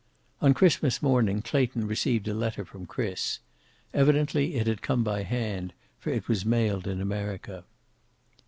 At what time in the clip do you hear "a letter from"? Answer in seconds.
2.27-2.87